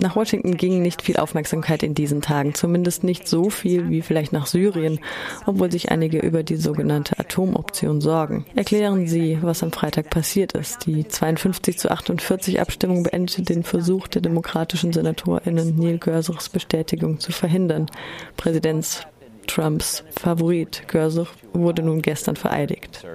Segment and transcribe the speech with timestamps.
[0.00, 4.34] nach Washington ging nicht viel Aufmerksamkeit in diesen Tagen, zumindest nicht so viel wie vielleicht
[4.34, 5.00] nach Syrien,
[5.46, 8.44] obwohl sich einige über die sogenannte Atomoption sorgen.
[8.54, 10.84] Erklären Sie, was am Freitag passiert ist.
[10.84, 17.32] Die 52 zu 48 Abstimmung beendete den Versuch der demokratischen SenatorInnen Neil Gorsuchs Bestätigung zu
[17.32, 17.86] verhindern.
[18.36, 19.06] Präsident
[19.46, 23.06] Trumps Favorit Gorsuch wurde nun gestern vereidigt.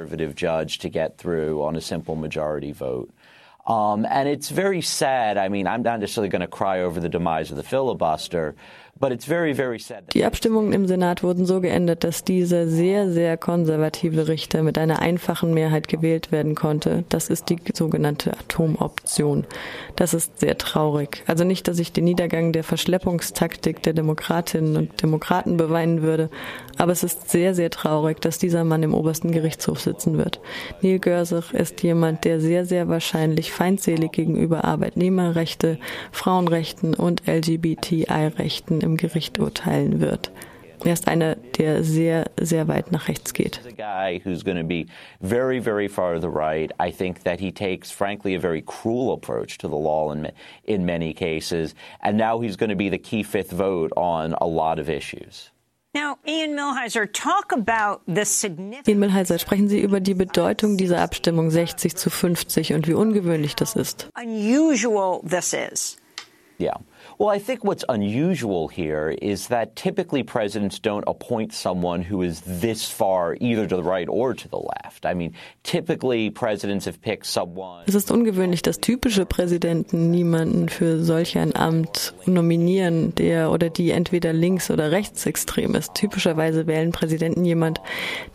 [3.66, 5.38] Um, and it's very sad.
[5.38, 8.56] I mean, I'm not necessarily going to cry over the demise of the filibuster,
[10.14, 15.00] Die Abstimmungen im Senat wurden so geändert, dass dieser sehr, sehr konservative Richter mit einer
[15.00, 17.06] einfachen Mehrheit gewählt werden konnte.
[17.08, 19.46] Das ist die sogenannte Atomoption.
[19.96, 21.24] Das ist sehr traurig.
[21.28, 26.30] Also nicht, dass ich den Niedergang der Verschleppungstaktik der Demokratinnen und Demokraten beweinen würde,
[26.78, 30.42] aber es ist sehr, sehr traurig, dass dieser Mann im obersten Gerichtshof sitzen wird.
[30.82, 35.78] Neil Görsuch ist jemand, der sehr, sehr wahrscheinlich feindselig gegenüber Arbeitnehmerrechte,
[36.12, 40.32] Frauenrechten und LGBTI-Rechten im Gericht urteilen wird.
[40.86, 43.60] Er ist einer, der sehr, sehr weit nach rechts geht.
[45.22, 46.72] very, very far to the right.
[46.80, 50.32] I think that he takes, frankly, a very cruel approach to the law in,
[50.64, 51.76] in many cases.
[52.02, 55.52] And now he's going to be the key fifth vote on a lot of issues.
[55.96, 58.24] Now, Ian Millhiser, talk about the
[58.88, 63.56] Ian Millhiser, sprechen Sie über die Bedeutung dieser Abstimmung 60 zu 50 und wie ungewöhnlich
[63.56, 64.08] das ist.
[64.16, 65.98] Unusual this is.
[66.60, 66.80] Yeah.
[67.18, 72.42] Well, I think what's unusual here is that typically presidents don't appoint someone who is
[72.46, 75.06] this far either to the right or to the left.
[75.06, 75.34] I mean,
[75.64, 77.84] typically presidents have picked someone.
[77.88, 83.92] Es ist ungewöhnlich, dass typische Präsidenten niemanden für solch ein Amt nominieren, der oder die
[83.92, 85.94] entweder links oder rechtsextrem ist.
[85.96, 87.82] Typischerweise wählen Präsidenten jemand,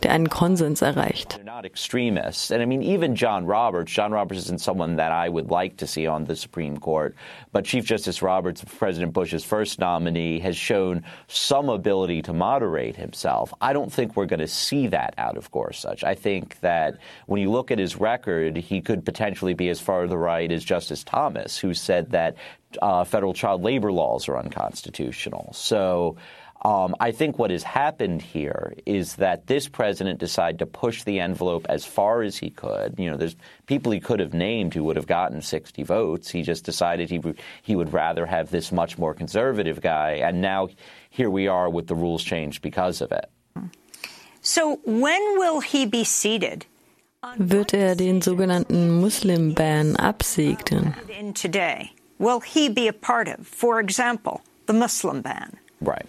[0.03, 1.37] der einen Konsens erreicht.
[1.37, 2.51] They're not extremists.
[2.51, 5.87] And I mean, even John Roberts, John Roberts isn't someone that I would like to
[5.87, 7.15] see on the Supreme Court,
[7.51, 13.53] but Chief Justice Roberts President Bush's first nominee, has shown some ability to moderate himself.
[13.61, 16.03] I don't think we're going to see that out of Gorsuch.
[16.03, 16.97] I think that
[17.27, 20.51] when you look at his record, he could potentially be as far to the right
[20.51, 22.35] as Justice Thomas, who said that
[22.81, 25.51] uh, federal child labor laws are unconstitutional.
[25.53, 26.17] So
[26.61, 31.19] um, I think what has happened here is that this president decided to push the
[31.19, 32.95] envelope as far as he could.
[32.97, 33.35] You know, there's
[33.67, 36.29] people he could have named who would have gotten 60 votes.
[36.29, 37.21] He just decided he
[37.61, 40.69] he would rather have this much more conservative guy, and now
[41.09, 43.29] here we are with the rules changed because of it.
[44.41, 46.65] So when will he be seated?
[47.37, 50.93] Wird er den sogenannten Muslim Ban absegnen?
[51.33, 55.57] Today, will he be a part of, for example, the Muslim ban?
[55.81, 56.05] Right.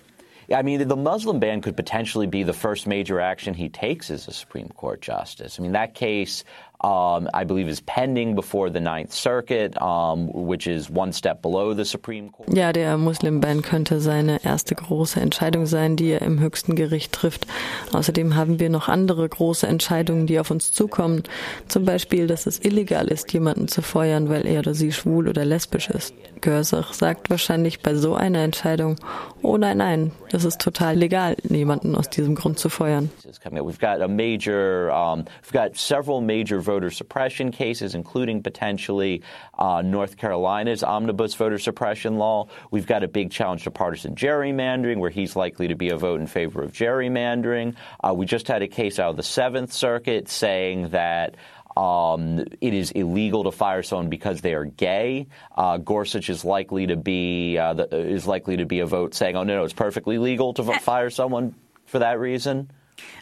[0.55, 4.29] I mean, the Muslim ban could potentially be the first major action he takes as
[4.29, 5.59] a Supreme Court justice.
[5.59, 6.45] I mean, that case
[6.81, 11.75] um, I believe is pending before the Ninth Circuit, um, which is one step below
[11.75, 12.49] the Supreme Court.
[12.55, 17.47] Ja, der Muslim-Ban könnte seine erste große Entscheidung sein, die er im höchsten Gericht trifft.
[17.93, 21.23] Außerdem haben wir noch andere große Entscheidungen, die auf uns zukommen.
[21.69, 25.45] Zum Beispiel, dass es illegal ist, jemanden zu feuern, weil er oder sie schwul oder
[25.45, 26.15] lesbisch ist.
[26.41, 28.97] Görsach sagt wahrscheinlich bei so einer Entscheidung,
[29.43, 33.11] oh nein, nein, das ist total legal, jemanden aus diesem Grund zu feuern.
[33.45, 39.23] We've got a major, um, we've got several major voter suppression cases, including potentially
[39.59, 42.49] uh, North Carolina's omnibus voter suppression law.
[42.71, 46.21] We've got a big challenge to partisan gerrymandering, where he's likely to be a vote
[46.21, 47.77] in favor of gerrymandering.
[48.05, 51.37] Uh, we just had a case out of the Seventh Circuit saying that.
[51.77, 55.27] Um, it is illegal to fire someone because they are gay.
[55.55, 59.37] Uh, Gorsuch is likely to be uh, the, is likely to be a vote saying,
[59.37, 62.71] "Oh no, no, it's perfectly legal to fire someone for that reason."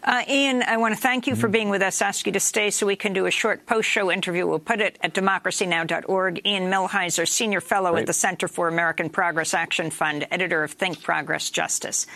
[0.02, 2.02] Uh, Ian, I want to thank you for being with us.
[2.02, 4.46] Ask you to stay so we can do a short post-show interview.
[4.46, 6.46] We'll put it at democracynow.org.
[6.46, 8.02] Ian Millhiser, senior fellow Great.
[8.02, 12.06] at the Center for American Progress Action Fund, editor of Think Progress Justice.